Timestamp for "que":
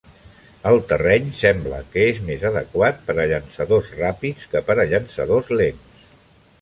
1.91-2.05, 4.55-4.63